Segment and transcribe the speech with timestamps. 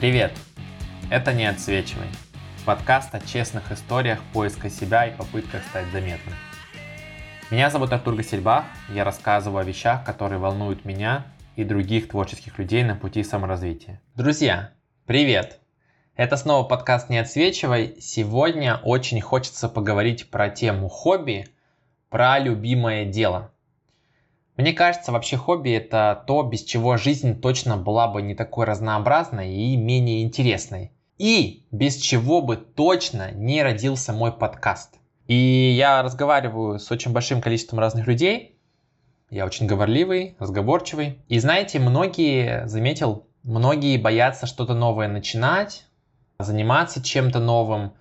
[0.00, 0.32] Привет!
[1.10, 2.06] Это «Не отсвечивай»–
[2.64, 6.34] подкаст о честных историях поиска себя и попытках стать заметным.
[7.50, 12.82] Меня зовут Артур Гасельбах, я рассказываю о вещах, которые волнуют меня и других творческих людей
[12.82, 14.00] на пути саморазвития.
[14.14, 14.70] Друзья,
[15.04, 15.60] привет!
[16.16, 17.96] Это снова подкаст «Не отсвечивай».
[18.00, 21.46] Сегодня очень хочется поговорить про тему хобби,
[22.08, 23.49] про любимое дело–
[24.56, 29.54] мне кажется, вообще хобби это то, без чего жизнь точно была бы не такой разнообразной
[29.54, 30.92] и менее интересной.
[31.18, 34.94] И без чего бы точно не родился мой подкаст.
[35.26, 38.56] И я разговариваю с очень большим количеством разных людей.
[39.30, 41.18] Я очень говорливый, разговорчивый.
[41.28, 45.84] И знаете, многие, заметил, многие боятся что-то новое начинать,
[46.38, 47.92] заниматься чем-то новым.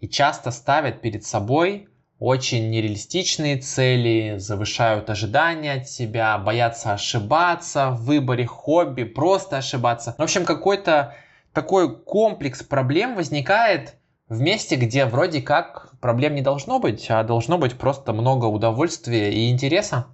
[0.00, 8.04] И часто ставят перед собой очень нереалистичные цели, завышают ожидания от себя, боятся ошибаться в
[8.04, 10.14] выборе хобби, просто ошибаться.
[10.18, 11.14] В общем, какой-то
[11.52, 13.94] такой комплекс проблем возникает
[14.28, 19.32] в месте, где вроде как проблем не должно быть, а должно быть просто много удовольствия
[19.32, 20.06] и интереса.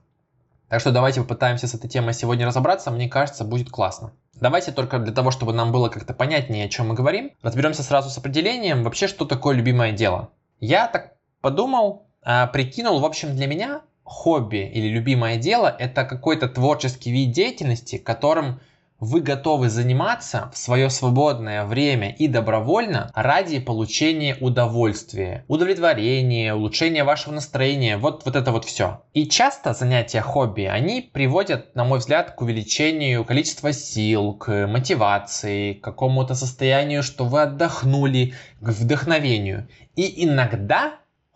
[0.69, 4.13] Так что давайте попытаемся с этой темой сегодня разобраться, мне кажется, будет классно.
[4.35, 8.11] Давайте только для того, чтобы нам было как-то понятнее, о чем мы говорим, разберемся сразу
[8.11, 10.31] с определением, вообще, что такое любимое дело.
[10.61, 11.14] Я так
[11.45, 17.33] подумал, а, прикинул, в общем, для меня хобби или любимое дело это какой-то творческий вид
[17.33, 18.61] деятельности, которым
[18.99, 27.35] вы готовы заниматься в свое свободное время и добровольно ради получения удовольствия, удовлетворения, улучшения вашего
[27.35, 29.03] настроения, вот, вот это вот все.
[29.13, 35.75] И часто занятия хобби, они приводят, на мой взгляд, к увеличению количества сил, к мотивации,
[35.75, 39.69] к какому-то состоянию, что вы отдохнули, к вдохновению.
[39.95, 40.95] И иногда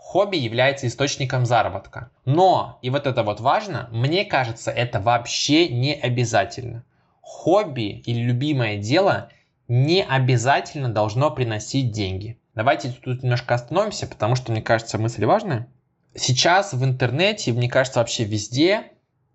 [0.09, 2.11] хобби является источником заработка.
[2.25, 6.83] Но, и вот это вот важно, мне кажется, это вообще не обязательно.
[7.21, 9.29] Хобби или любимое дело
[9.69, 12.39] не обязательно должно приносить деньги.
[12.55, 15.69] Давайте тут немножко остановимся, потому что, мне кажется, мысль важная.
[16.15, 18.85] Сейчас в интернете, мне кажется, вообще везде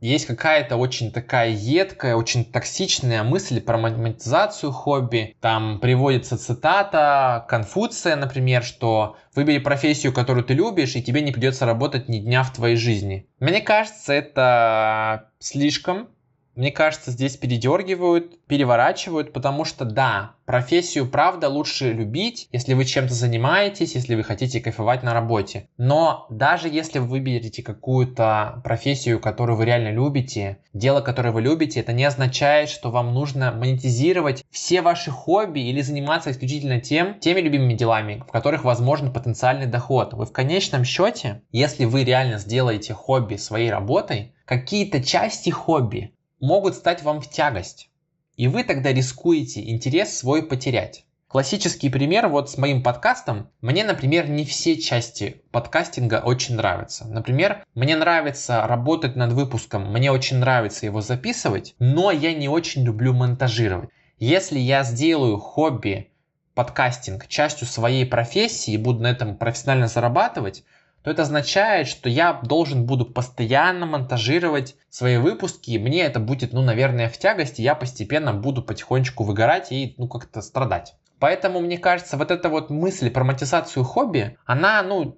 [0.10, 5.36] есть какая-то очень такая едкая, очень токсичная мысль про монетизацию хобби.
[5.40, 11.66] Там приводится цитата Конфуция, например, что выбери профессию, которую ты любишь, и тебе не придется
[11.66, 13.28] работать ни дня в твоей жизни.
[13.40, 16.10] Мне кажется, это слишком
[16.56, 23.14] мне кажется, здесь передергивают, переворачивают, потому что да, профессию правда лучше любить, если вы чем-то
[23.14, 25.68] занимаетесь, если вы хотите кайфовать на работе.
[25.78, 31.80] Но даже если вы выберете какую-то профессию, которую вы реально любите, дело, которое вы любите,
[31.80, 37.40] это не означает, что вам нужно монетизировать все ваши хобби или заниматься исключительно тем, теми
[37.40, 40.14] любимыми делами, в которых возможен потенциальный доход.
[40.14, 46.76] Вы в конечном счете, если вы реально сделаете хобби своей работой, какие-то части хобби могут
[46.76, 47.90] стать вам в тягость.
[48.36, 51.06] И вы тогда рискуете интерес свой потерять.
[51.30, 53.50] Классический пример вот с моим подкастом.
[53.62, 57.08] Мне, например, не все части подкастинга очень нравятся.
[57.08, 62.84] Например, мне нравится работать над выпуском, мне очень нравится его записывать, но я не очень
[62.84, 63.90] люблю монтажировать.
[64.20, 66.12] Если я сделаю хобби
[66.56, 70.66] подкастинг частью своей профессии и буду на этом профессионально зарабатывать,
[71.04, 76.54] то это означает, что я должен буду постоянно монтажировать свои выпуски, и мне это будет,
[76.54, 80.96] ну, наверное, в тягости, я постепенно буду потихонечку выгорать и, ну, как-то страдать.
[81.20, 85.18] Поэтому, мне кажется, вот эта вот мысль про монетизацию хобби, она, ну,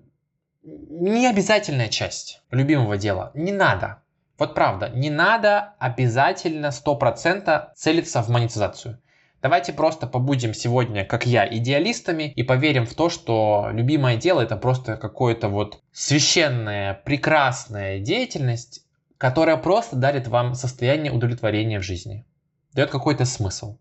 [0.63, 3.31] не обязательная часть любимого дела.
[3.35, 4.01] Не надо.
[4.37, 8.99] Вот правда, не надо обязательно 100% целиться в монетизацию.
[9.45, 14.57] Давайте просто побудем сегодня, как я, идеалистами и поверим в то, что любимое дело это
[14.57, 18.83] просто какое-то вот священная, прекрасная деятельность,
[19.19, 22.25] которая просто дарит вам состояние удовлетворения в жизни,
[22.73, 23.77] дает какой-то смысл.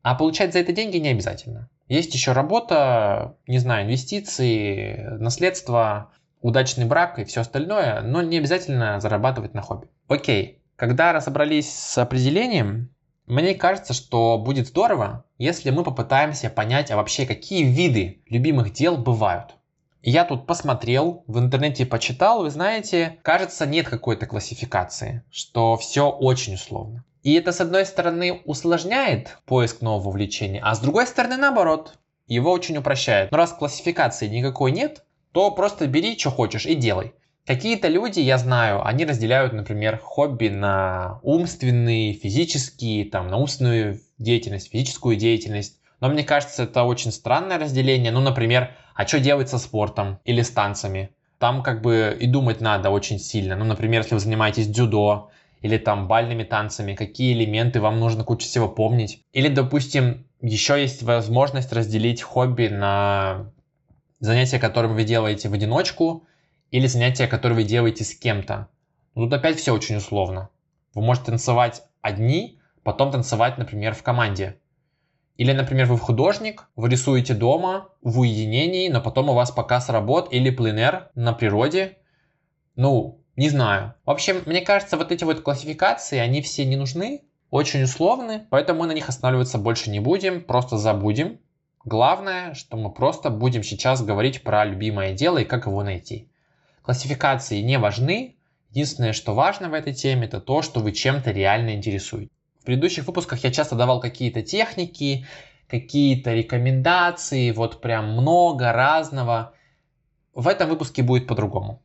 [0.00, 1.68] А получать за это деньги не обязательно.
[1.86, 6.10] Есть еще работа, не знаю, инвестиции, наследство,
[6.40, 9.88] удачный брак и все остальное, но не обязательно зарабатывать на хобби.
[10.08, 12.88] Окей, когда разобрались с определением,
[13.30, 18.96] мне кажется, что будет здорово, если мы попытаемся понять, а вообще какие виды любимых дел
[18.96, 19.54] бывают.
[20.02, 26.54] Я тут посмотрел, в интернете почитал, вы знаете, кажется, нет какой-то классификации, что все очень
[26.54, 27.04] условно.
[27.22, 32.50] И это, с одной стороны, усложняет поиск нового увлечения, а с другой стороны, наоборот, его
[32.50, 33.30] очень упрощает.
[33.30, 37.12] Но раз классификации никакой нет, то просто бери, что хочешь и делай.
[37.46, 44.70] Какие-то люди, я знаю, они разделяют, например, хобби на умственные, физические, там, на умственную деятельность,
[44.70, 45.78] физическую деятельность.
[46.00, 48.12] Но мне кажется, это очень странное разделение.
[48.12, 51.10] Ну, например, а что делать со спортом или с танцами?
[51.38, 53.56] Там как бы и думать надо очень сильно.
[53.56, 55.30] Ну, например, если вы занимаетесь дзюдо
[55.62, 59.22] или там бальными танцами, какие элементы вам нужно кучу всего помнить.
[59.32, 63.50] Или, допустим, еще есть возможность разделить хобби на
[64.20, 66.24] занятия, которые вы делаете в одиночку,
[66.70, 68.68] или занятия, которые вы делаете с кем-то.
[69.14, 70.50] Но тут опять все очень условно.
[70.94, 74.58] Вы можете танцевать одни, потом танцевать, например, в команде.
[75.36, 80.32] Или, например, вы художник, вы рисуете дома в уединении, но потом у вас показ работ
[80.32, 81.98] или пленер на природе.
[82.76, 83.94] Ну, не знаю.
[84.04, 88.80] В общем, мне кажется, вот эти вот классификации, они все не нужны, очень условны, поэтому
[88.80, 91.40] мы на них останавливаться больше не будем, просто забудем.
[91.84, 96.29] Главное, что мы просто будем сейчас говорить про любимое дело и как его найти.
[96.82, 98.36] Классификации не важны,
[98.70, 102.32] единственное, что важно в этой теме, это то, что вы чем-то реально интересуетесь.
[102.60, 105.26] В предыдущих выпусках я часто давал какие-то техники,
[105.68, 109.54] какие-то рекомендации, вот прям много разного.
[110.34, 111.80] В этом выпуске будет по-другому.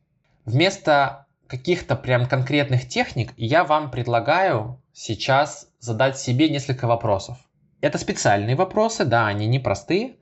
[0.46, 7.38] Вместо каких-то прям конкретных техник я вам предлагаю сейчас задать себе несколько вопросов.
[7.82, 10.16] Это специальные вопросы, да, они непростые.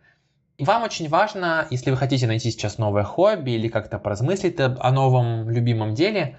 [0.57, 4.91] И вам очень важно, если вы хотите найти сейчас новое хобби или как-то поразмыслить о
[4.91, 6.37] новом любимом деле,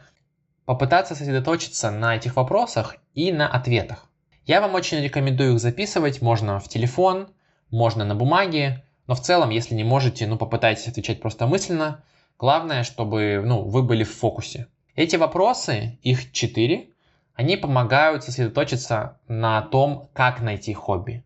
[0.64, 4.08] попытаться сосредоточиться на этих вопросах и на ответах.
[4.46, 7.28] Я вам очень рекомендую их записывать, можно в телефон,
[7.70, 12.02] можно на бумаге, но в целом, если не можете, ну попытайтесь отвечать просто мысленно.
[12.38, 14.67] Главное, чтобы ну, вы были в фокусе.
[14.96, 16.88] Эти вопросы, их четыре,
[17.34, 21.25] они помогают сосредоточиться на том, как найти хобби.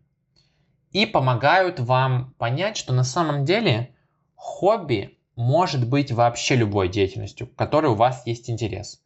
[0.91, 3.95] И помогают вам понять, что на самом деле
[4.35, 9.01] хобби может быть вообще любой деятельностью, в которой у вас есть интерес.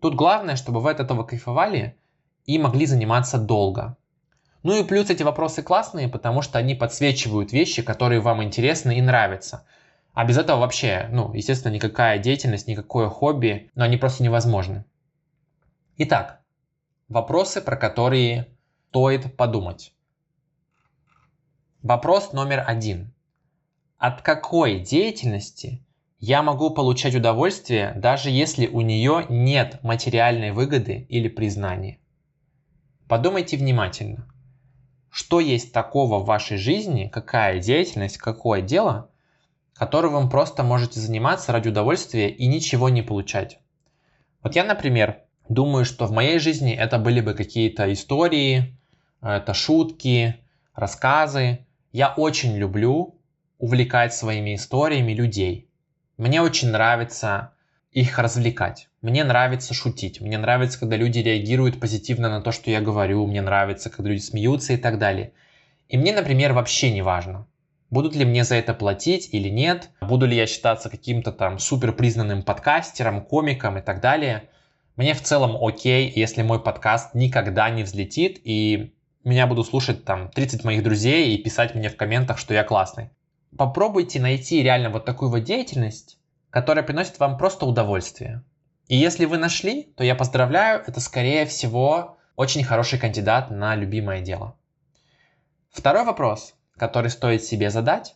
[0.00, 1.96] Тут главное, чтобы вы от этого кайфовали
[2.44, 3.96] и могли заниматься долго.
[4.62, 9.02] Ну и плюс эти вопросы классные, потому что они подсвечивают вещи, которые вам интересны и
[9.02, 9.64] нравятся.
[10.14, 14.84] А без этого вообще, ну, естественно, никакая деятельность, никакое хобби, но они просто невозможны.
[15.98, 16.40] Итак,
[17.08, 18.48] Вопросы, про которые
[18.88, 19.92] стоит подумать.
[21.88, 23.14] Вопрос номер один.
[23.96, 25.86] От какой деятельности
[26.18, 32.00] я могу получать удовольствие, даже если у нее нет материальной выгоды или признания?
[33.06, 34.28] Подумайте внимательно.
[35.10, 39.08] Что есть такого в вашей жизни, какая деятельность, какое дело,
[39.72, 43.60] которым вы просто можете заниматься ради удовольствия и ничего не получать?
[44.42, 48.76] Вот я, например, Думаю, что в моей жизни это были бы какие-то истории,
[49.22, 50.34] это шутки,
[50.74, 51.65] рассказы.
[51.96, 53.18] Я очень люблю
[53.58, 55.70] увлекать своими историями людей.
[56.18, 57.54] Мне очень нравится
[57.90, 58.90] их развлекать.
[59.00, 60.20] Мне нравится шутить.
[60.20, 63.26] Мне нравится, когда люди реагируют позитивно на то, что я говорю.
[63.26, 65.32] Мне нравится, когда люди смеются и так далее.
[65.88, 67.46] И мне, например, вообще не важно,
[67.88, 71.94] будут ли мне за это платить или нет, буду ли я считаться каким-то там супер
[71.94, 74.50] признанным подкастером, комиком и так далее.
[74.96, 78.92] Мне в целом окей, если мой подкаст никогда не взлетит, и
[79.26, 83.10] меня будут слушать там 30 моих друзей и писать мне в комментах, что я классный.
[83.58, 86.18] Попробуйте найти реально вот такую вот деятельность,
[86.50, 88.44] которая приносит вам просто удовольствие.
[88.86, 94.20] И если вы нашли, то я поздравляю, это скорее всего очень хороший кандидат на любимое
[94.20, 94.56] дело.
[95.70, 98.14] Второй вопрос, который стоит себе задать.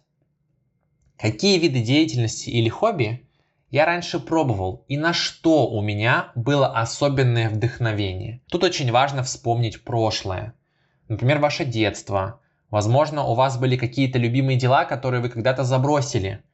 [1.19, 3.27] Какие виды деятельности или хобби
[3.71, 8.41] я раньше пробовал и на что у меня было особенное вдохновение.
[8.49, 10.55] Тут очень важно вспомнить прошлое.
[11.11, 12.41] Например, ваше детство.
[12.71, 16.45] Возможно, у вас были какие-то любимые дела, которые вы когда-то забросили.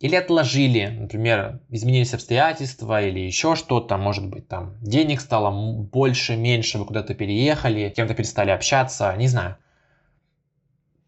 [0.00, 6.76] Или отложили, например, изменились обстоятельства или еще что-то, может быть, там денег стало больше, меньше,
[6.76, 9.56] вы куда-то переехали, кем-то перестали общаться, не знаю.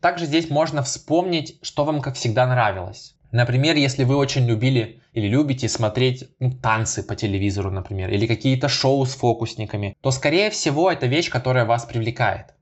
[0.00, 3.16] Также здесь можно вспомнить, что вам, как всегда, нравилось.
[3.32, 8.68] Например, если вы очень любили или любите смотреть ну, танцы по телевизору, например, или какие-то
[8.68, 12.53] шоу с фокусниками, то, скорее всего, это вещь, которая вас привлекает.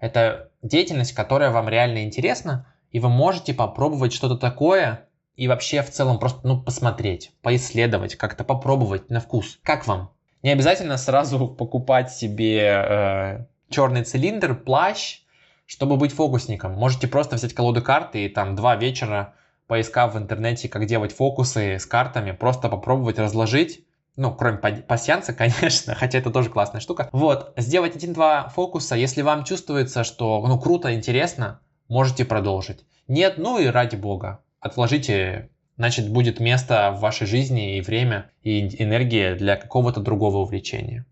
[0.00, 5.90] Это деятельность, которая вам реально интересна, и вы можете попробовать что-то такое и вообще в
[5.90, 9.58] целом просто ну, посмотреть, поисследовать, как-то попробовать на вкус.
[9.62, 10.10] Как вам?
[10.42, 15.20] Не обязательно сразу покупать себе э, черный цилиндр, плащ,
[15.66, 16.72] чтобы быть фокусником.
[16.72, 19.34] Можете просто взять колоду карт и там два вечера
[19.70, 23.84] поискав в интернете, как делать фокусы с картами, просто попробовать разложить,
[24.16, 27.08] ну, кроме пассианса, конечно, хотя это тоже классная штука.
[27.12, 32.84] Вот, сделать один-два фокуса, если вам чувствуется, что, ну, круто, интересно, можете продолжить.
[33.08, 38.60] Нет, ну и ради бога, отложите, значит, будет место в вашей жизни и время, и
[38.82, 41.06] энергия для какого-то другого увлечения.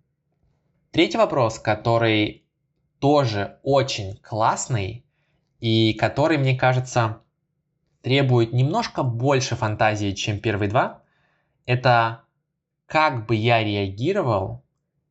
[0.90, 2.44] Третий вопрос, который
[2.98, 5.04] тоже очень классный,
[5.60, 7.22] и который, мне кажется,
[8.02, 11.02] требует немножко больше фантазии, чем первые два,
[11.66, 12.22] это
[12.88, 14.64] как бы я реагировал,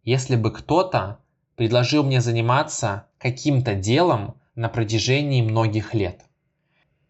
[0.03, 1.19] если бы кто-то
[1.55, 6.21] предложил мне заниматься каким-то делом, на протяжении многих лет?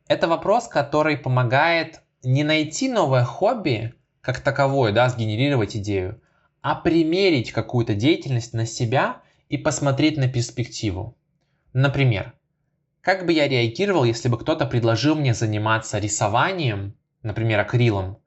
[0.10, 6.22] Это вопрос, который помогает не найти новое хобби как таковое, да, сгенерировать идею,
[6.62, 11.16] а примерить какую-то деятельность на себя и посмотреть на перспективу.
[11.72, 12.34] Например,
[13.00, 16.94] как бы я реагировал, если бы кто-то предложил мне заниматься рисованием,
[17.24, 18.18] например, акрилом,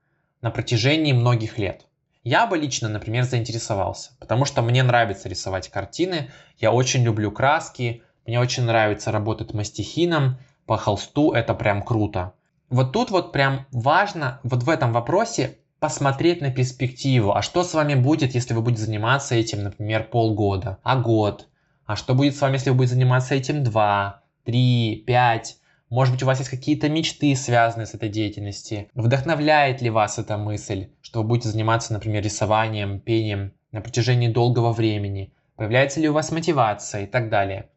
[0.40, 1.86] на протяжении многих лет?
[2.22, 8.02] Я бы лично, например, заинтересовался, потому что мне нравится рисовать картины, я очень люблю краски,
[8.26, 12.34] мне очень нравится работать мастихином, по холсту это прям круто.
[12.68, 17.34] Вот тут вот прям важно, вот в этом вопросе посмотреть на перспективу.
[17.34, 21.48] А что с вами будет, если вы будете заниматься этим, например, полгода, а год?
[21.86, 25.56] А что будет с вами, если вы будете заниматься этим 2, 3, 5?
[25.90, 28.88] Может быть, у вас есть какие-то мечты, связанные с этой деятельностью?
[28.94, 34.72] Вдохновляет ли вас эта мысль, что вы будете заниматься, например, рисованием, пением на протяжении долгого
[34.72, 35.34] времени?
[35.56, 37.70] Появляется ли у вас мотивация и так далее?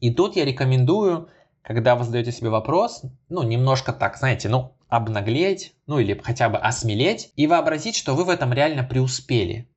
[0.00, 1.28] И тут я рекомендую,
[1.62, 6.58] когда вы задаете себе вопрос, ну, немножко так, знаете, ну, обнаглеть, ну, или хотя бы
[6.58, 9.68] осмелеть, и вообразить, что вы в этом реально преуспели.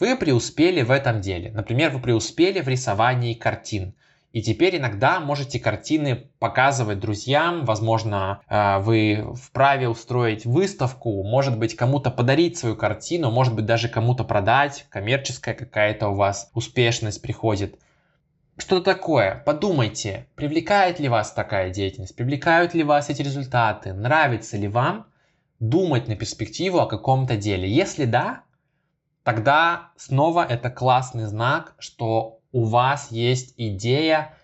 [0.00, 1.50] Вы преуспели в этом деле.
[1.50, 3.94] Например, вы преуспели в рисовании картин.
[4.32, 11.74] И теперь иногда можете картины показывать друзьям, возможно, э, вы вправе устроить выставку, может быть,
[11.74, 17.78] кому-то подарить свою картину, может быть, даже кому-то продать, коммерческая какая-то у вас успешность приходит.
[18.58, 19.42] Что такое?
[19.46, 25.06] Подумайте, привлекает ли вас такая деятельность, привлекают ли вас эти результаты, нравится ли вам
[25.58, 27.70] думать на перспективу о каком-то деле.
[27.70, 28.42] Если да,
[29.22, 34.34] тогда снова это классный знак, что у вас есть идея,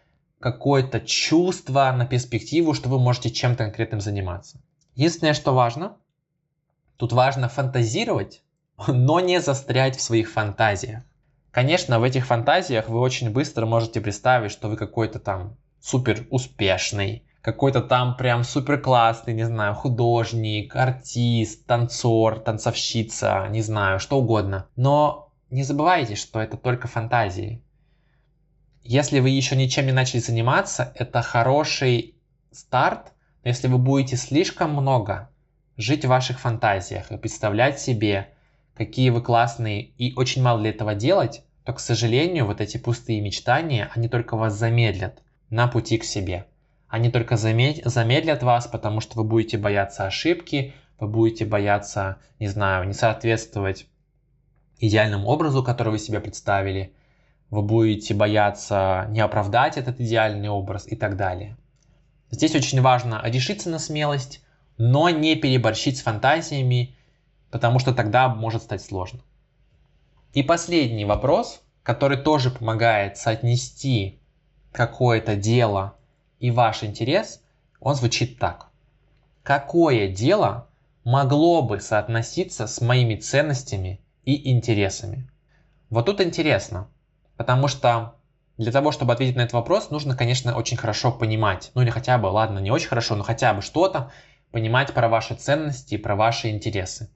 [0.41, 4.61] какое-то чувство на перспективу, что вы можете чем-то конкретным заниматься.
[4.95, 5.97] Единственное, что важно,
[6.97, 8.43] тут важно фантазировать,
[8.87, 11.03] но не застрять в своих фантазиях.
[11.51, 17.25] Конечно, в этих фантазиях вы очень быстро можете представить, что вы какой-то там супер успешный,
[17.41, 24.67] какой-то там прям супер классный, не знаю, художник, артист, танцор, танцовщица, не знаю, что угодно.
[24.77, 27.63] Но не забывайте, что это только фантазии.
[28.87, 32.17] Если вы еще ничем не начали заниматься, это хороший
[32.53, 35.31] старт, но если вы будете слишком много
[35.79, 38.29] жить в ваших фантазиях и представлять себе,
[38.75, 43.23] какие вы классные и очень мало для этого делать, то, к сожалению, вот эти пустые
[43.23, 46.45] мечтания, они только вас замедлят на пути к себе.
[46.87, 52.87] Они только замедлят вас, потому что вы будете бояться ошибки, вы будете бояться, не знаю,
[52.87, 53.87] не соответствовать
[54.79, 56.93] идеальному образу, который вы себе представили,
[57.55, 61.57] вы будете бояться не оправдать этот идеальный образ и так далее.
[62.31, 64.43] Здесь очень важно решиться на смелость,
[64.77, 66.97] но не переборщить с фантазиями,
[67.53, 69.21] потому что тогда может стать сложно.
[70.33, 74.19] И последний вопрос, который тоже помогает соотнести
[74.73, 75.95] какое-то дело
[76.41, 77.41] и ваш интерес,
[77.79, 78.67] он звучит так.
[79.45, 80.67] Какое дело
[81.05, 85.31] могло бы соотноситься с моими ценностями и интересами?
[85.89, 86.89] Вот тут интересно,
[87.37, 88.17] потому что
[88.57, 92.19] для того, чтобы ответить на этот вопрос, нужно, конечно, очень хорошо понимать, ну или хотя
[92.19, 94.11] бы, ладно, не очень хорошо, но хотя бы что-то
[94.53, 97.11] понимать про ваши ценности про ваши интересы.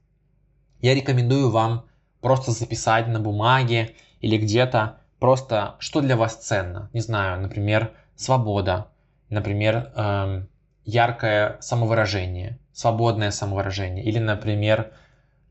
[0.81, 1.87] Я рекомендую вам
[2.21, 6.91] просто записать на бумаге или где-то просто, что для вас ценно.
[6.93, 8.89] Не знаю, например, свобода,
[9.31, 10.49] например, эм,
[10.85, 14.93] яркое самовыражение, свободное самовыражение, или, например,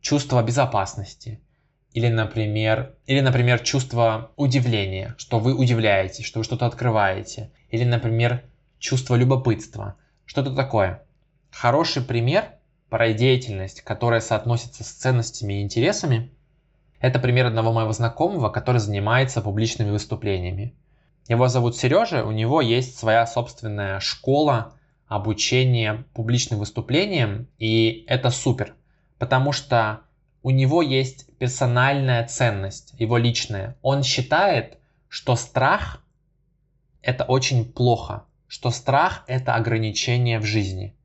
[0.01, 1.39] чувство безопасности,
[1.93, 8.43] или, например, или, например, чувство удивления, что вы удивляетесь, что вы что-то открываете, или, например,
[8.79, 11.03] чувство любопытства, что-то такое.
[11.51, 12.45] Хороший пример
[12.89, 16.31] про деятельность, которая соотносится с ценностями и интересами,
[16.99, 20.73] это пример одного моего знакомого, который занимается публичными выступлениями.
[21.27, 24.73] Его зовут Сережа, у него есть своя собственная школа
[25.07, 28.73] обучения публичным выступлениям, и это супер,
[29.19, 30.01] потому что
[30.47, 33.75] у него есть персональная ценность, его личная.
[33.81, 34.77] Он считает,
[35.09, 36.01] что страх
[37.01, 40.95] это очень плохо, что страх это ограничение в жизни.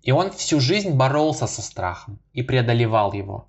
[0.00, 3.46] И он всю жизнь боролся со страхом и преодолевал его.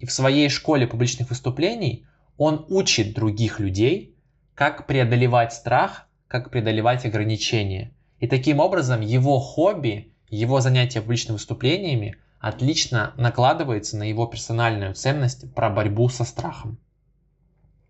[0.00, 2.04] И в своей школе публичных выступлений
[2.36, 4.16] он учит других людей,
[4.56, 7.92] как преодолевать страх, как преодолевать ограничения.
[8.18, 15.52] И таким образом его хобби, его занятия публичными выступлениями отлично накладывается на его персональную ценность
[15.54, 16.78] про борьбу со страхом.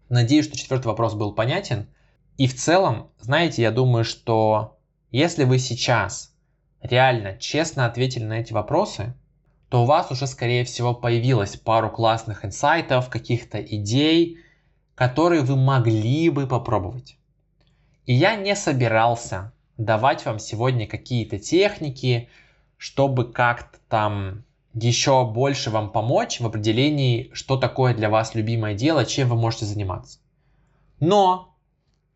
[0.08, 1.88] Надеюсь, что четвертый вопрос был понятен.
[2.38, 4.78] И в целом, знаете, я думаю, что
[5.10, 6.34] если вы сейчас
[6.80, 9.14] реально честно ответили на эти вопросы,
[9.68, 14.38] то у вас уже, скорее всего, появилось пару классных инсайтов, каких-то идей,
[14.94, 17.18] которые вы могли бы попробовать.
[18.06, 22.30] И я не собирался давать вам сегодня какие-то техники,
[22.78, 29.04] чтобы как-то там еще больше вам помочь в определении, что такое для вас любимое дело,
[29.04, 30.20] чем вы можете заниматься.
[31.00, 31.56] Но,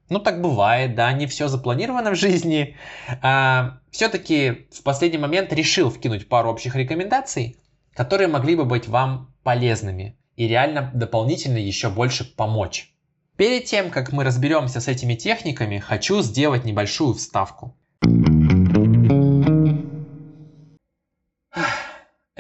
[0.09, 2.77] ну так бывает, да, не все запланировано в жизни.
[3.21, 7.57] А, все-таки в последний момент решил вкинуть пару общих рекомендаций,
[7.95, 12.93] которые могли бы быть вам полезными и реально дополнительно еще больше помочь.
[13.37, 17.77] Перед тем, как мы разберемся с этими техниками, хочу сделать небольшую вставку.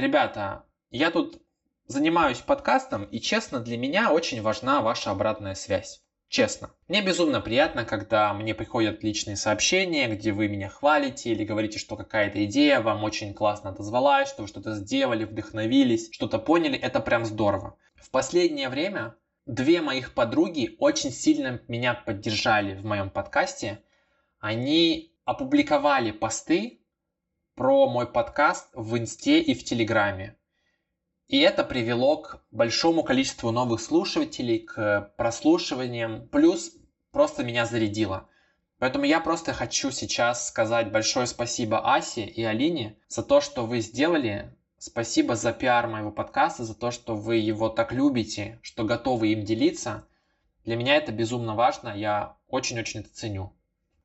[0.02, 1.40] Ребята, я тут
[1.86, 6.02] занимаюсь подкастом, и честно, для меня очень важна ваша обратная связь.
[6.26, 6.72] Честно.
[6.88, 11.94] Мне безумно приятно, когда мне приходят личные сообщения, где вы меня хвалите или говорите, что
[11.94, 16.76] какая-то идея вам очень классно отозвалась, что вы что-то сделали, вдохновились, что-то поняли.
[16.76, 17.76] Это прям здорово.
[17.94, 19.14] В последнее время
[19.46, 23.78] две моих подруги очень сильно меня поддержали в моем подкасте.
[24.40, 26.81] Они опубликовали посты
[27.54, 30.36] про мой подкаст в Инсте и в Телеграме.
[31.28, 36.72] И это привело к большому количеству новых слушателей, к прослушиваниям, плюс
[37.10, 38.28] просто меня зарядило.
[38.78, 43.80] Поэтому я просто хочу сейчас сказать большое спасибо Асе и Алине за то, что вы
[43.80, 44.56] сделали.
[44.78, 49.44] Спасибо за пиар моего подкаста, за то, что вы его так любите, что готовы им
[49.44, 50.06] делиться.
[50.64, 53.52] Для меня это безумно важно, я очень-очень это ценю.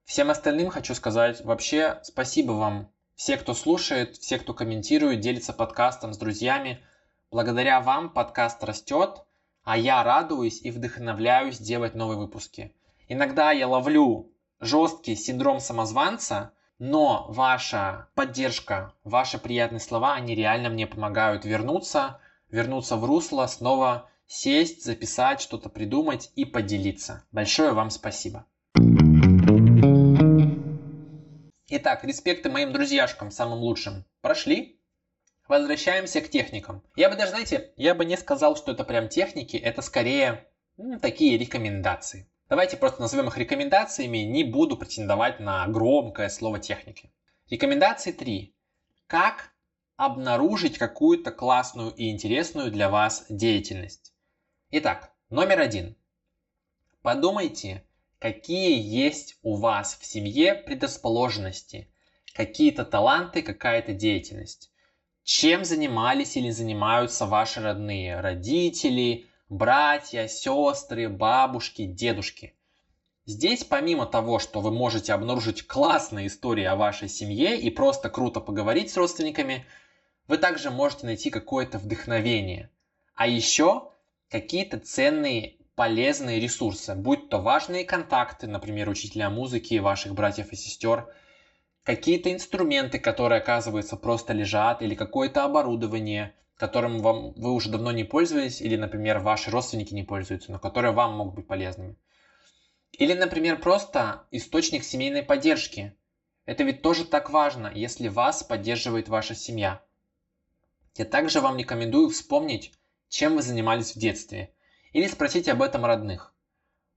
[0.06, 2.92] Всем остальным хочу сказать вообще спасибо вам.
[3.18, 6.82] Все, кто слушает, все, кто комментирует, делится подкастом с друзьями–
[7.30, 9.22] Благодаря вам подкаст растет,
[9.64, 12.74] а я радуюсь и вдохновляюсь делать новые выпуски.
[13.10, 14.32] Иногда я ловлю
[14.62, 22.96] жесткий синдром самозванца, но ваша поддержка, ваши приятные слова, они реально мне помогают вернуться, вернуться
[22.96, 27.26] в русло, снова сесть, записать, что-то придумать и поделиться.
[27.34, 28.46] Большое вам спасибо.
[31.70, 34.80] Итак, респекты моим друзьяшкам, самым лучшим, прошли.
[35.50, 36.82] Возвращаемся к техникам.
[36.96, 40.98] Я бы даже, знаете, я бы не сказал, что это прям техники, это скорее ну,
[40.98, 42.30] такие рекомендации.
[42.48, 47.12] Давайте просто назовем их рекомендациями, не буду претендовать на громкое слово техники.
[47.50, 48.56] Рекомендации 3.
[49.08, 49.52] Как
[49.98, 54.14] обнаружить какую-то классную и интересную для вас деятельность.
[54.72, 55.98] Итак, номер один.
[57.02, 57.84] Подумайте,
[58.20, 61.88] какие есть у вас в семье предрасположенности,
[62.34, 64.72] какие-то таланты, какая-то деятельность.
[65.24, 68.20] Чем занимались или занимаются ваши родные?
[68.22, 72.54] Родители, братья, сестры, бабушки, дедушки.
[73.26, 78.40] Здесь помимо того, что вы можете обнаружить классные истории о вашей семье и просто круто
[78.40, 79.66] поговорить с родственниками,
[80.30, 82.70] вы также можете найти какое-то вдохновение.
[83.16, 83.92] А еще
[84.30, 91.08] какие-то ценные, полезные ресурсы, будь то важные контакты, например, учителя музыки, ваших братьев и сестер–
[91.88, 98.04] какие-то инструменты, которые, оказывается, просто лежат, или какое-то оборудование, которым вам, вы уже давно не
[98.04, 101.96] пользовались, или, например, ваши родственники не пользуются, но которые вам могут быть полезными.
[102.92, 105.96] Или, например, просто источник семейной поддержки.
[106.46, 109.82] Это ведь тоже так важно, если вас поддерживает ваша семья.
[110.96, 112.74] Я также вам рекомендую вспомнить,
[113.08, 114.52] чем вы занимались в детстве,
[114.98, 116.34] или спросить об этом родных.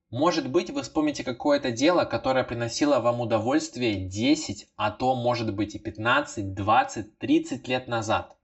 [0.09, 5.75] Может быть, вы вспомните какое-то дело, которое приносило вам удовольствие 10, а то может быть
[5.75, 8.39] и 15, 20, 30 лет назад.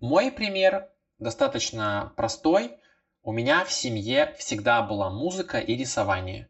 [0.00, 2.76] Мой пример достаточно простой.
[3.22, 6.48] У меня в семье всегда была музыка и рисование.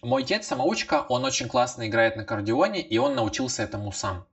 [0.00, 4.26] Мой дед самоучка, он очень классно играет на аккордеоне, и он научился этому сам.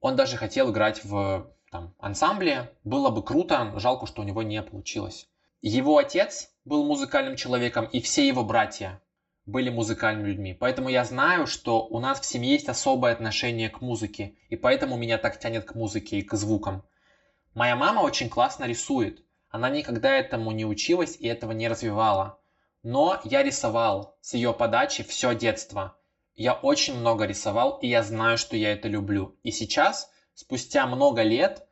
[0.00, 2.72] Он даже хотел играть в там, ансамбле.
[2.82, 5.28] Было бы круто, жалко, что у него не получилось.
[5.60, 9.02] Его отец был музыкальным человеком, и все его братья
[9.44, 10.54] были музыкальными людьми.
[10.54, 14.96] Поэтому я знаю, что у нас в семье есть особое отношение к музыке, и поэтому
[14.96, 16.84] меня так тянет к музыке и к звукам.
[17.54, 19.24] Моя мама очень классно рисует.
[19.48, 22.38] Она никогда этому не училась и этого не развивала.
[22.84, 25.96] Но я рисовал с ее подачи все детство.
[26.36, 29.36] Я очень много рисовал, и я знаю, что я это люблю.
[29.42, 31.67] И сейчас, спустя много лет,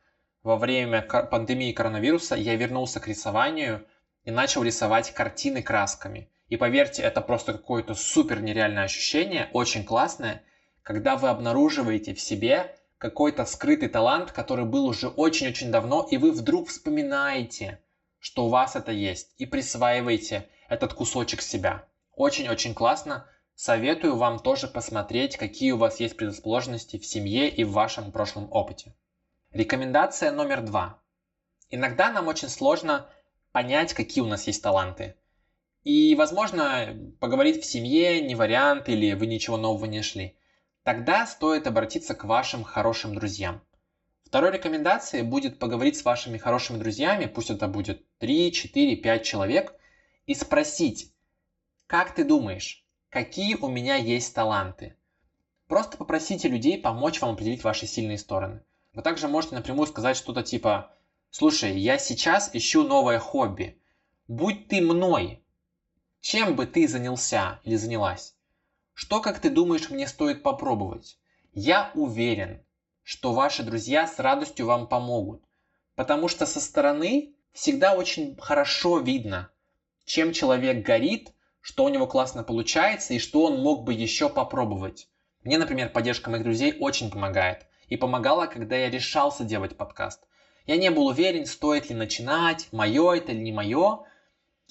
[0.46, 3.84] во время пандемии коронавируса я вернулся к рисованию
[4.22, 6.30] и начал рисовать картины красками.
[6.46, 10.44] И поверьте, это просто какое-то супер нереальное ощущение, очень классное,
[10.84, 16.30] когда вы обнаруживаете в себе какой-то скрытый талант, который был уже очень-очень давно, и вы
[16.30, 17.80] вдруг вспоминаете,
[18.20, 21.82] что у вас это есть, и присваиваете этот кусочек себя.
[22.14, 23.26] Очень-очень классно.
[23.56, 28.46] Советую вам тоже посмотреть, какие у вас есть предрасположенности в семье и в вашем прошлом
[28.52, 28.94] опыте.
[29.56, 31.00] Рекомендация номер два.
[31.70, 33.08] Иногда нам очень сложно
[33.52, 35.16] понять, какие у нас есть таланты.
[35.82, 40.36] И, возможно, поговорить в семье не вариант или вы ничего нового не шли.
[40.82, 43.62] Тогда стоит обратиться к вашим хорошим друзьям.
[44.26, 49.72] Второй рекомендацией будет поговорить с вашими хорошими друзьями, пусть это будет 3, 4, 5 человек,
[50.26, 51.14] и спросить,
[51.86, 54.96] как ты думаешь, какие у меня есть таланты?
[55.66, 58.60] Просто попросите людей помочь вам определить ваши сильные стороны.
[58.96, 60.90] Вы также можете напрямую сказать что-то типа
[61.30, 63.78] «Слушай, я сейчас ищу новое хобби.
[64.26, 65.44] Будь ты мной.
[66.22, 68.34] Чем бы ты занялся или занялась?
[68.94, 71.18] Что, как ты думаешь, мне стоит попробовать?
[71.52, 72.64] Я уверен,
[73.02, 75.44] что ваши друзья с радостью вам помогут,
[75.94, 79.50] потому что со стороны всегда очень хорошо видно,
[80.06, 85.06] чем человек горит, что у него классно получается и что он мог бы еще попробовать.
[85.44, 87.66] Мне, например, поддержка моих друзей очень помогает.
[87.88, 90.22] И помогала, когда я решался делать подкаст.
[90.66, 94.04] Я не был уверен, стоит ли начинать, мое это или не мое.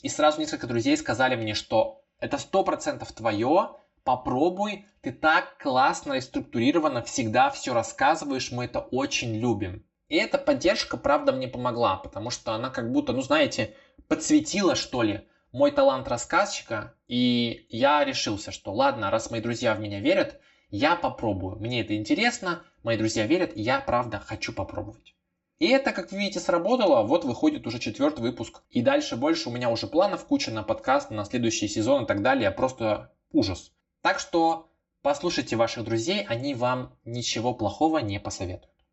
[0.02, 3.72] И сразу несколько друзей сказали мне, что это сто процентов твое,
[4.04, 9.86] попробуй, ты так классно и структурированно всегда все рассказываешь, мы это очень любим.
[10.10, 13.76] И эта поддержка, правда, мне помогла, потому что она как будто, ну знаете,
[14.08, 19.80] подсветила, что ли, мой талант рассказчика, и я решился, что ладно, раз мои друзья в
[19.80, 21.56] меня верят, я попробую.
[21.56, 25.16] Мне это интересно, мои друзья верят, я, правда, хочу попробовать.
[25.58, 27.02] И это, как вы видите, сработало.
[27.02, 28.62] Вот выходит уже четвертый выпуск.
[28.70, 32.22] И дальше больше у меня уже планов куча на подкаст, на следующий сезон и так
[32.22, 32.52] далее.
[32.52, 33.72] Просто ужас.
[34.02, 34.70] Так что
[35.02, 38.86] послушайте ваших друзей, они вам ничего плохого не посоветуют.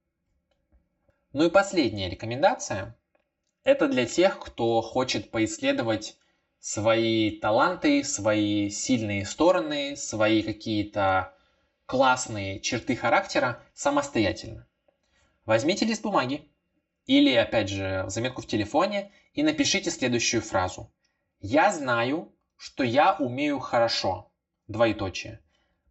[1.35, 2.97] Ну и последняя рекомендация.
[3.63, 6.17] Это для тех, кто хочет поисследовать
[6.61, 11.35] свои таланты, свои сильные стороны, свои какие-то
[11.87, 14.67] классные черты характера самостоятельно.
[15.45, 16.49] Возьмите лист бумаги
[17.07, 20.93] или, опять же, заметку в телефоне и напишите следующую фразу.
[21.41, 24.33] Я знаю, что я умею хорошо
[24.69, 25.41] двоеточие.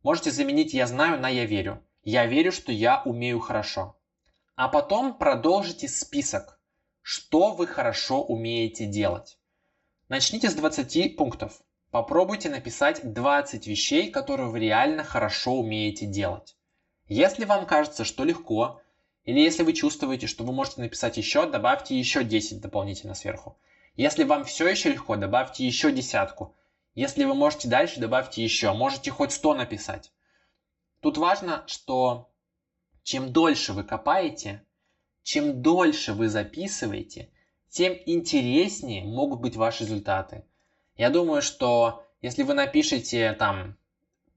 [0.04, 1.86] Можете заменить «я знаю» на «я верю».
[2.04, 3.96] Я верю, что я умею хорошо.
[4.56, 6.60] А потом продолжите список,
[7.04, 9.38] что вы хорошо умеете делать.
[10.10, 11.62] Начните с 20 пунктов.
[11.92, 16.56] Попробуйте написать 20 вещей, которые вы реально хорошо умеете делать.
[17.10, 18.82] Если вам кажется, что легко,
[19.26, 23.60] или если вы чувствуете, что вы можете написать еще, добавьте еще 10 дополнительно сверху.
[23.96, 26.56] Если вам все еще легко, добавьте еще десятку.
[26.96, 28.72] Если вы можете дальше, добавьте еще.
[28.72, 30.14] Можете хоть 100 написать.
[31.02, 32.32] Тут важно, что
[33.04, 34.66] чем дольше вы копаете,
[35.24, 37.32] чем дольше вы записываете,
[37.68, 40.46] тем интереснее могут быть ваши результаты.
[40.96, 43.78] Я думаю, что если вы напишете там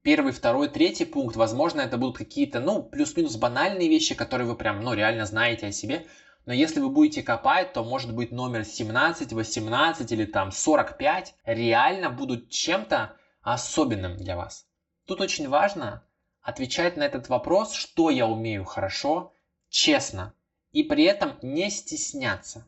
[0.01, 4.81] первый, второй, третий пункт, возможно, это будут какие-то, ну, плюс-минус банальные вещи, которые вы прям,
[4.81, 6.05] ну, реально знаете о себе.
[6.45, 12.09] Но если вы будете копать, то может быть номер 17, 18 или там 45 реально
[12.11, 14.67] будут чем-то особенным для вас.
[15.05, 16.03] Тут очень важно
[16.41, 19.33] отвечать на этот вопрос, что я умею хорошо,
[19.69, 20.35] честно,
[20.71, 22.67] и при этом не стесняться.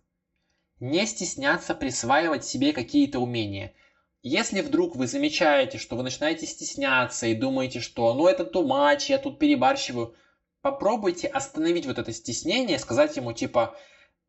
[0.79, 3.73] Не стесняться присваивать себе какие-то умения.
[4.21, 9.17] Если вдруг вы замечаете, что вы начинаете стесняться и думаете, что ну это much, я
[9.17, 10.15] тут перебарщиваю–
[10.67, 13.77] попробуйте остановить вот это стеснение, сказать ему типа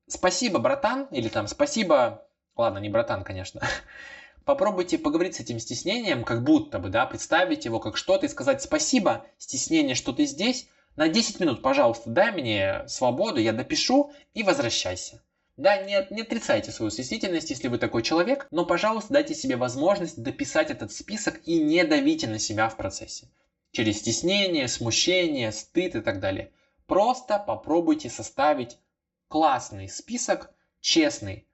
[0.07, 3.61] «Спасибо, братан» или там «Спасибо...» Ладно, не братан, конечно.
[4.45, 8.63] Попробуйте поговорить с этим стеснением, как будто бы, да, представить его как что-то и сказать
[8.63, 14.45] «Спасибо, стеснение, что ты здесь, на 10 минут, пожалуйста, дай мне свободу, я допишу и
[14.45, 15.21] возвращайся».
[15.59, 20.23] Да, не, не отрицайте свою стеснительность, если вы такой человек, но, пожалуйста, дайте себе возможность
[20.23, 23.29] дописать этот список и не давите на себя в процессе
[23.73, 26.53] через стеснение, смущение, стыд и так далее.
[26.87, 28.79] Просто попробуйте составить
[29.27, 31.47] классный список, честный,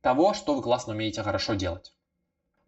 [0.00, 1.92] того, что вы классно умеете хорошо делать.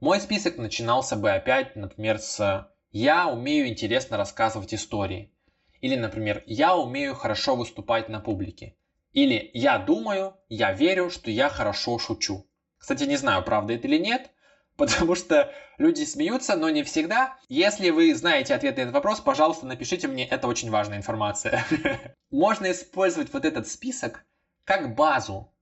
[0.00, 5.32] Мой список начинался бы опять, например, с «Я умею интересно рассказывать истории».
[5.80, 8.76] Или, например, «Я умею хорошо выступать на публике».
[9.14, 12.46] Или «Я думаю, я верю, что я хорошо шучу».
[12.76, 14.30] Кстати, не знаю, правда это или нет,
[14.76, 17.38] потому что люди смеются, но не всегда.
[17.48, 21.64] Если вы знаете ответ на этот вопрос, пожалуйста, напишите мне, это очень важная информация.
[22.30, 24.26] Можно использовать вот этот список
[24.64, 25.54] как базу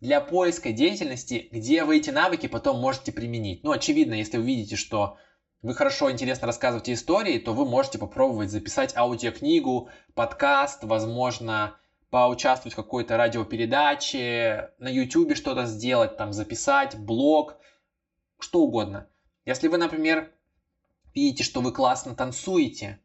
[0.00, 3.62] для поиска деятельности, где вы эти навыки потом можете применить.
[3.62, 5.16] Ну, очевидно, если вы видите, что
[5.62, 11.78] вы хорошо, интересно рассказываете истории, то вы можете попробовать записать аудиокнигу, подкаст, возможно,
[12.10, 17.56] поучаствовать в какой-то радиопередаче, на YouTube что-то сделать, там записать, блог–
[18.38, 19.08] что угодно.
[19.44, 20.30] Если вы, например,
[21.14, 23.00] видите, что вы классно танцуете,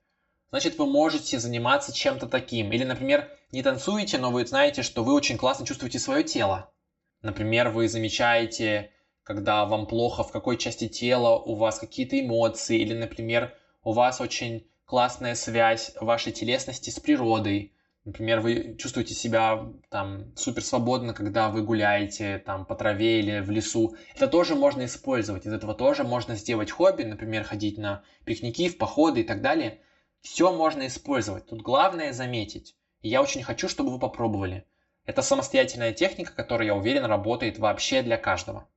[0.49, 2.71] значит вы можете заниматься чем-то таким.
[2.73, 6.73] Или, например, не танцуете, но вы знаете, что вы очень классно чувствуете свое тело.
[7.21, 8.91] Например, вы замечаете
[9.23, 14.19] когда вам плохо, в какой части тела у вас какие-то эмоции, или, например, у вас
[14.19, 17.73] очень классная связь вашей телесности с природой.
[18.03, 23.51] Например, вы чувствуете себя там супер свободно, когда вы гуляете там по траве или в
[23.51, 23.95] лесу.
[24.15, 25.45] Это тоже можно использовать.
[25.45, 29.81] Из этого тоже можно сделать хобби, например, ходить на пикники, в походы и так далее.
[30.21, 31.45] Все можно использовать.
[31.45, 32.75] Тут главное заметить.
[33.03, 34.65] И я очень хочу, чтобы вы попробовали.
[35.05, 38.67] Это самостоятельная техника, которая, я уверен, работает вообще для каждого.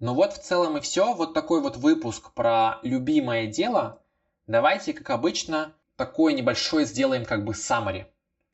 [0.00, 1.12] Ну вот в целом и все.
[1.12, 4.02] Вот такой вот выпуск про любимое дело.
[4.46, 8.06] Давайте, как обычно, такое небольшое сделаем как бы summary.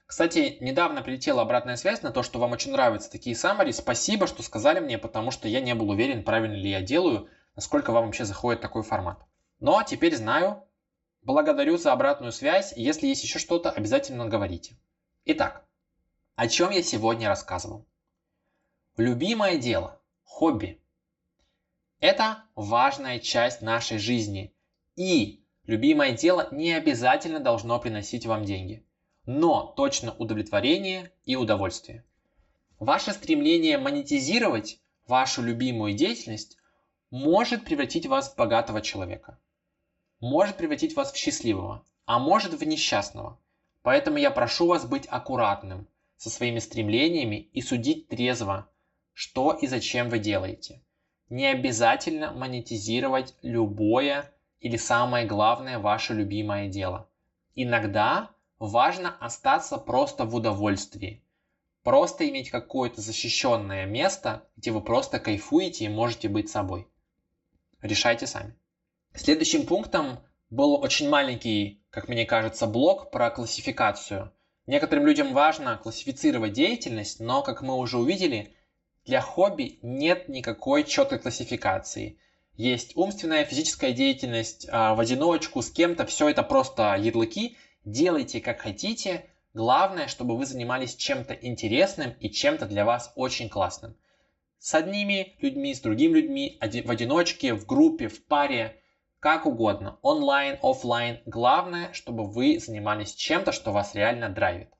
[0.04, 3.72] Кстати, недавно прилетела обратная связь на то, что вам очень нравятся такие summary.
[3.72, 7.90] Спасибо, что сказали мне, потому что я не был уверен, правильно ли я делаю, насколько
[7.90, 9.18] вам вообще заходит такой формат.
[9.60, 10.62] Но теперь знаю.
[11.22, 12.74] Благодарю за обратную связь.
[12.76, 14.76] Если есть еще что-то, обязательно говорите.
[15.24, 15.64] Итак,
[16.36, 17.86] о чем я сегодня рассказывал?
[18.98, 20.82] Любимое дело, хобби–
[22.00, 24.54] это важная часть нашей жизни.
[24.96, 28.84] И любимое дело не обязательно должно приносить вам деньги,
[29.26, 32.04] но точно удовлетворение и удовольствие.
[32.80, 36.56] Ваше стремление монетизировать вашу любимую деятельность
[37.10, 39.38] может превратить вас в богатого человека,
[40.18, 43.38] может превратить вас в счастливого, а может в несчастного.
[43.82, 48.68] Поэтому я прошу вас быть аккуратным со своими стремлениями и судить трезво,
[49.12, 50.82] что и зачем вы делаете–
[51.30, 57.08] не обязательно монетизировать любое или самое главное ваше любимое дело.
[57.54, 61.22] Иногда важно остаться просто в удовольствии.
[61.82, 66.88] Просто иметь какое-то защищенное место, где вы просто кайфуете и можете быть собой.
[67.80, 68.54] Решайте сами.
[69.14, 70.18] Следующим пунктом
[70.50, 74.32] был очень маленький, как мне кажется, блок про классификацию.
[74.66, 78.54] Некоторым людям важно классифицировать деятельность, но, как мы уже увидели,
[79.06, 82.18] для хобби нет никакой четкой классификации.
[82.58, 87.56] Есть умственная, физическая деятельность а, в одиночку, с кем-то, все это просто ярлыки.
[87.84, 89.30] Делайте как хотите.
[89.54, 93.96] Главное, чтобы вы занимались чем-то интересным и чем-то для вас очень классным.
[94.58, 98.82] С одними людьми, с другими людьми, в одиночке, в группе, в паре,
[99.20, 101.20] как угодно, онлайн, офлайн.
[101.26, 104.74] Главное, чтобы вы занимались чем-то, что вас реально драйвит.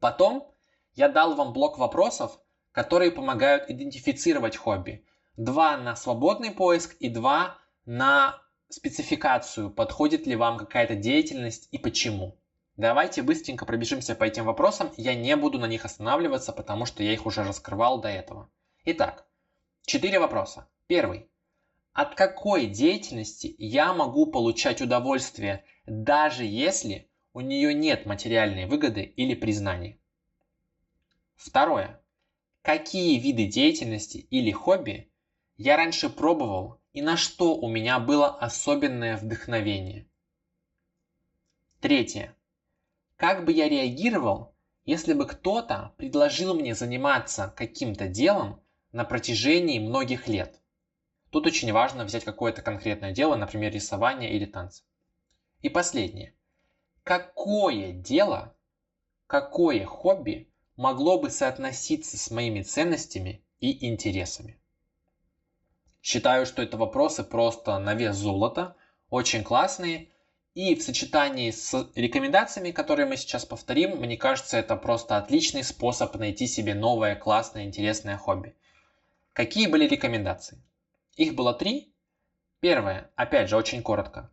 [0.00, 0.50] Потом
[0.94, 2.40] я дал вам блок вопросов,
[2.72, 5.04] которые помогают идентифицировать хобби.
[5.36, 12.38] Два на свободный поиск и два на спецификацию, подходит ли вам какая-то деятельность и почему.
[12.76, 17.12] Давайте быстренько пробежимся по этим вопросам, я не буду на них останавливаться, потому что я
[17.12, 18.50] их уже раскрывал до этого.
[18.84, 19.26] Итак,
[19.84, 20.68] четыре вопроса.
[20.86, 21.28] Первый.
[21.92, 29.34] От какой деятельности я могу получать удовольствие, даже если у нее нет материальной выгоды или
[29.34, 29.98] признания?
[31.34, 32.00] Второе
[32.66, 35.08] какие виды деятельности или хобби
[35.56, 40.08] я раньше пробовал и на что у меня было особенное вдохновение.
[41.80, 42.34] Третье.
[43.16, 50.28] Как бы я реагировал, если бы кто-то предложил мне заниматься каким-то делом на протяжении многих
[50.28, 50.60] лет?
[51.30, 54.84] Тут очень важно взять какое-то конкретное дело, например, рисование или танцы.
[55.60, 56.34] И последнее.
[57.02, 58.56] Какое дело,
[59.26, 64.60] какое хобби могло бы соотноситься с моими ценностями и интересами.
[66.08, 68.76] Считаю, что это вопросы просто на вес золота,
[69.10, 70.10] очень классные,
[70.54, 76.14] и в сочетании с рекомендациями, которые мы сейчас повторим, мне кажется, это просто отличный способ
[76.14, 78.54] найти себе новое, классное, интересное хобби.
[79.32, 80.62] Какие были рекомендации?
[81.16, 81.92] Их было три.
[82.60, 84.30] Первое, опять же, очень коротко.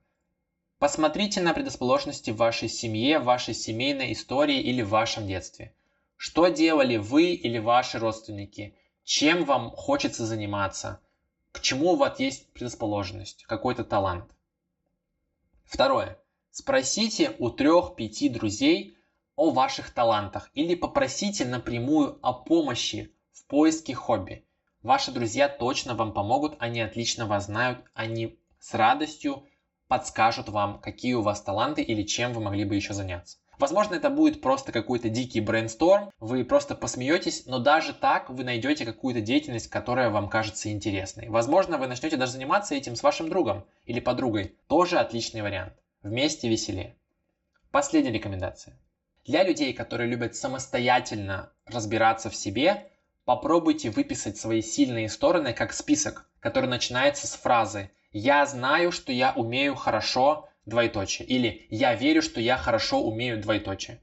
[0.78, 5.74] Посмотрите на предрасположенности в вашей семье, в вашей семейной истории или в вашем детстве–
[6.18, 8.76] что делали вы или ваши родственники?
[9.04, 11.02] Чем вам хочется заниматься?
[11.54, 14.26] К чему у вас есть предрасположенность, какой-то талант?
[15.64, 16.20] Второе.
[16.52, 18.98] Спросите у трех-пяти друзей
[19.36, 24.46] о ваших талантах или попросите напрямую о помощи в поиске хобби.
[24.82, 29.48] Ваши друзья точно вам помогут, они отлично вас знают, они с радостью
[29.88, 33.38] подскажут вам, какие у вас таланты или чем вы могли бы еще заняться.
[33.64, 38.84] Возможно, это будет просто какой-то дикий брейнсторм, вы просто посмеетесь, но даже так вы найдете
[38.84, 41.30] какую-то деятельность, которая вам кажется интересной.
[41.30, 44.58] Возможно, вы начнете даже заниматься этим с вашим другом или подругой.
[44.68, 45.72] Тоже отличный вариант.
[46.02, 46.98] Вместе веселее.
[47.72, 48.78] Последняя рекомендация.
[49.24, 52.90] Для людей, которые любят самостоятельно разбираться в себе,
[53.24, 59.32] попробуйте выписать свои сильные стороны как список, который начинается с фразы «Я знаю, что я
[59.32, 61.28] умею хорошо двоеточие.
[61.28, 64.02] Или я верю, что я хорошо умею двоеточие.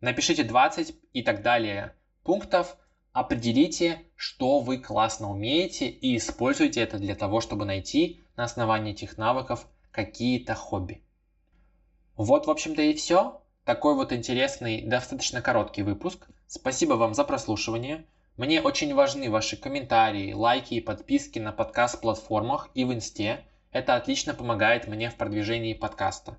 [0.00, 2.76] Напишите 20 и так далее пунктов,
[3.12, 9.16] определите, что вы классно умеете и используйте это для того, чтобы найти на основании этих
[9.16, 11.02] навыков какие-то хобби.
[12.16, 13.40] Вот, в общем-то, и все.
[13.64, 16.26] Такой вот интересный, достаточно короткий выпуск.
[16.46, 18.06] Спасибо вам за прослушивание.
[18.36, 23.44] Мне очень важны ваши комментарии, лайки и подписки на подкаст-платформах и в инсте.
[23.76, 26.38] Это отлично помогает мне в продвижении подкаста.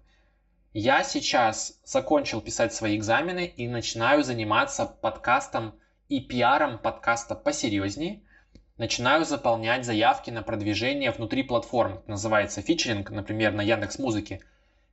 [0.74, 5.76] Я сейчас закончил писать свои экзамены и начинаю заниматься подкастом
[6.10, 8.24] и пиаром подкаста посерьезнее.
[8.80, 12.00] Начинаю заполнять заявки на продвижение внутри платформ.
[12.00, 14.42] Это называется фичеринг, например, на Яндекс Музыке,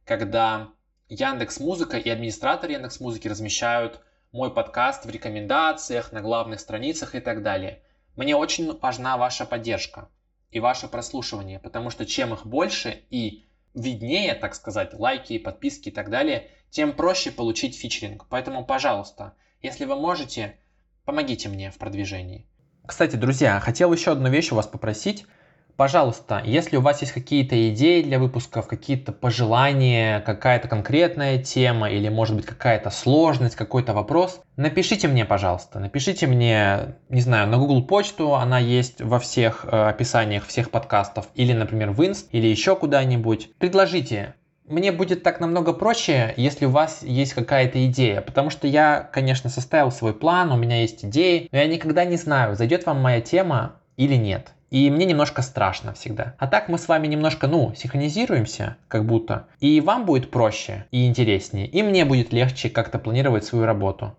[0.05, 0.69] когда
[1.09, 4.03] Яндекс Музыка и администратор Яндекс Музыки размещают
[4.33, 7.83] мой подкаст в рекомендациях, на главных страницах и так далее.
[8.17, 10.11] Мне очень важна ваша поддержка
[10.55, 15.93] и ваше прослушивание, потому что чем их больше и виднее, так сказать, лайки, подписки и
[15.93, 18.27] так далее, тем проще получить фичеринг.
[18.29, 20.57] Поэтому, пожалуйста, если вы можете,
[21.05, 22.47] помогите мне в продвижении.
[22.87, 25.27] Кстати, друзья, хотел еще одну вещь у вас попросить.
[25.77, 32.09] Пожалуйста, если у вас есть какие-то идеи для выпусков, какие-то пожелания, какая-то конкретная тема или
[32.09, 35.81] может быть какая-то сложность, какой-то вопрос, напишите мне, пожалуйста.
[35.81, 41.27] Напишите мне, не знаю, на Google почту, она есть во всех э, описаниях всех подкастов,
[41.35, 43.51] или, например, в Inst, или еще куда-нибудь.
[43.59, 44.35] Предложите.
[44.69, 49.51] Мне будет так намного проще, если у вас есть какая-то идея, потому что я, конечно,
[49.51, 53.21] составил свой план, у меня есть идеи, но я никогда не знаю, зайдет вам моя
[53.21, 54.53] тема или нет.
[54.75, 56.35] И мне немножко страшно всегда.
[56.37, 59.47] А так мы с вами немножко, ну, синхронизируемся, как будто.
[59.61, 61.69] И вам будет проще и интереснее.
[61.69, 64.19] И мне будет легче как-то планировать свою работу.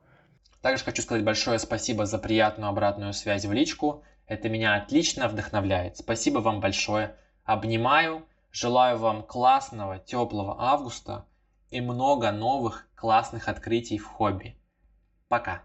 [0.62, 4.06] Также хочу сказать большое спасибо за приятную обратную связь в личку.
[4.28, 5.98] Это меня отлично вдохновляет.
[5.98, 7.18] Спасибо вам большое.
[7.44, 8.26] Обнимаю.
[8.50, 11.26] Желаю вам классного, теплого августа
[11.70, 14.56] и много новых классных открытий в хобби.
[15.28, 15.64] Пока.